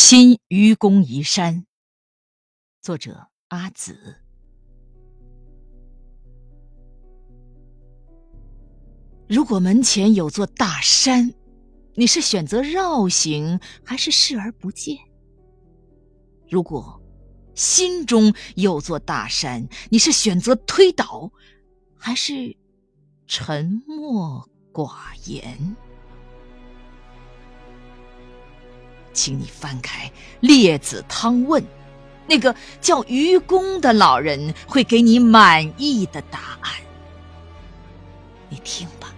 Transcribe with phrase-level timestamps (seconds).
[0.00, 1.66] 新愚公移山，
[2.80, 3.98] 作者阿紫。
[9.28, 11.34] 如果门前有座大山，
[11.96, 14.96] 你是选择绕行还是视而不见？
[16.48, 17.02] 如果
[17.56, 21.32] 心中有座大山，你是选择推倒
[21.96, 22.56] 还是
[23.26, 25.76] 沉默寡言？
[29.12, 30.06] 请你翻开
[30.40, 31.62] 《列子汤问》，
[32.26, 36.72] 那个叫愚公的老人会给你满意的答案。
[38.48, 39.12] 你听吧，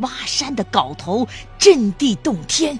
[0.00, 1.26] 挖山的镐头
[1.58, 2.78] 震地动天；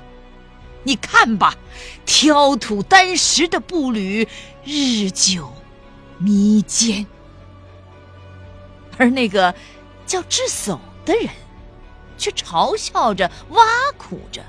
[0.82, 1.56] 你看吧，
[2.04, 4.28] 挑土担石的步履
[4.64, 5.52] 日久
[6.18, 7.06] 弥坚。
[8.98, 9.54] 而那个
[10.06, 11.28] 叫智叟的人，
[12.16, 13.64] 却嘲笑着、挖
[13.98, 14.44] 苦着。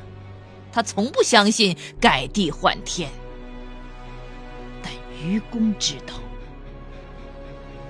[0.77, 3.09] 他从不相信改地换天，
[4.83, 6.13] 但愚公知道，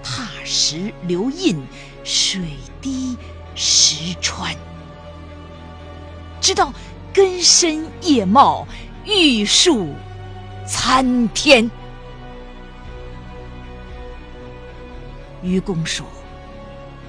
[0.01, 1.61] 踏石留印，
[2.05, 2.41] 水
[2.79, 3.17] 滴
[3.55, 4.55] 石穿，
[6.39, 6.71] 知道
[7.13, 8.65] 根深叶茂，
[9.03, 9.93] 玉树
[10.65, 11.69] 参天。
[15.43, 16.05] 愚公说：“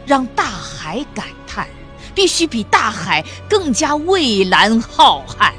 [0.04, 1.68] 让大海感叹，
[2.16, 5.52] 必须比大海更加蔚蓝浩瀚。”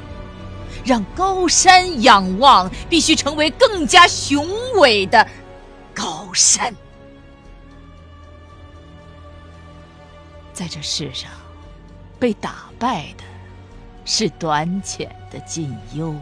[0.84, 5.26] 让高山仰望，必须成为更加雄伟的
[5.94, 6.74] 高山。
[10.52, 11.30] 在这世上，
[12.18, 13.24] 被打败的
[14.04, 16.12] 是短浅的近忧；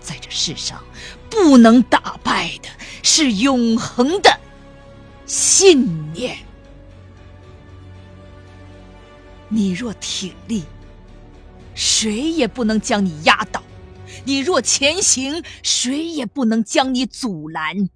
[0.00, 0.82] 在这世上，
[1.30, 2.68] 不能打败的
[3.02, 4.38] 是永恒的
[5.24, 6.36] 信念。
[9.48, 10.64] 你若挺立。
[11.86, 13.62] 谁也不能将你压倒，
[14.24, 17.90] 你若前行，谁也不能将你阻拦。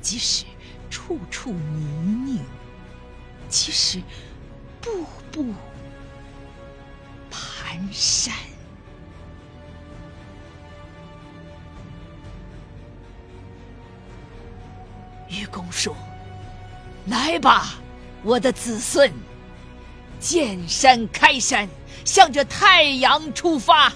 [0.00, 0.44] 即使
[0.90, 2.40] 处处泥泞，
[3.48, 4.02] 即使
[4.80, 4.90] 步
[5.30, 5.44] 步
[7.30, 8.32] 蹒跚。
[15.28, 15.96] 愚公说
[17.06, 17.76] ：“来吧，
[18.24, 19.12] 我的子孙。”
[20.18, 21.68] 见山开山，
[22.04, 23.92] 向着太阳出发，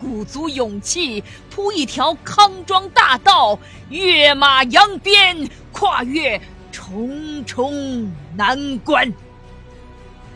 [0.00, 3.58] 鼓足勇气铺一条康庄大道，
[3.88, 6.40] 跃马扬鞭，跨越
[6.70, 9.12] 重重难关。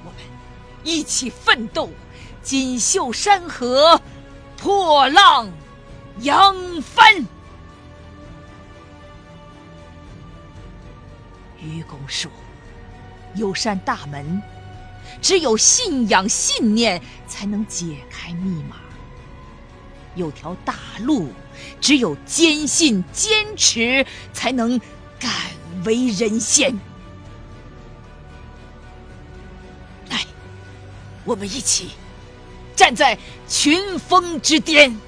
[0.04, 0.18] 我们
[0.82, 1.90] 一起奋斗，
[2.42, 4.00] 锦绣山河，
[4.56, 5.50] 破浪
[6.20, 7.26] 扬帆。
[11.60, 12.30] 愚公说
[13.34, 14.40] ：“有扇大门。”
[15.20, 18.76] 只有信仰、信念，才能解开密码；
[20.14, 21.32] 有条大路，
[21.80, 24.80] 只有坚信、坚持，才能
[25.18, 25.30] 敢
[25.84, 26.78] 为人先。
[30.08, 30.24] 来，
[31.24, 31.90] 我们一起
[32.76, 34.98] 站在群峰之巅。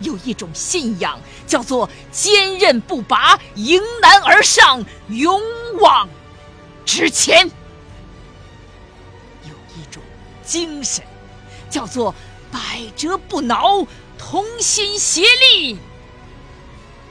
[0.00, 5.40] 有一种信仰，叫做坚韧不拔、迎难而上、勇
[5.78, 6.08] 往
[6.84, 7.48] 直前。
[10.52, 11.02] 精神
[11.70, 12.14] 叫做
[12.50, 12.60] 百
[12.94, 13.86] 折不挠，
[14.18, 15.78] 同心协力，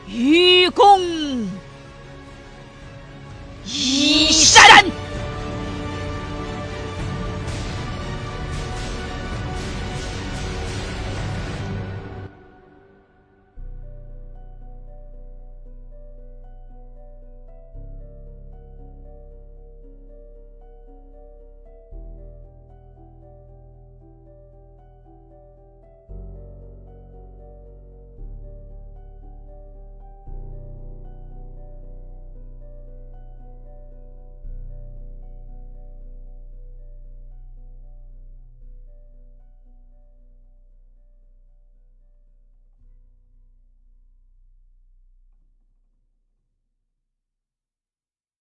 [0.08, 1.02] 愚公
[3.66, 4.11] 移。